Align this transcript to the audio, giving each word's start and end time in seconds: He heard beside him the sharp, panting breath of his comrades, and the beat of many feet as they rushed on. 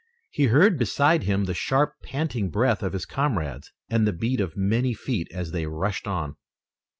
He 0.31 0.45
heard 0.45 0.79
beside 0.79 1.25
him 1.25 1.43
the 1.45 1.53
sharp, 1.53 1.93
panting 2.01 2.49
breath 2.49 2.81
of 2.81 2.93
his 2.93 3.05
comrades, 3.05 3.71
and 3.87 4.07
the 4.07 4.11
beat 4.11 4.39
of 4.39 4.57
many 4.57 4.95
feet 4.95 5.27
as 5.31 5.51
they 5.51 5.67
rushed 5.67 6.07
on. 6.07 6.37